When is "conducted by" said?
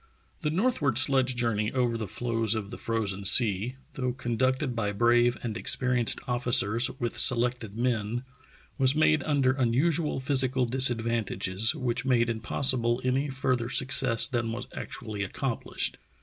4.13-4.93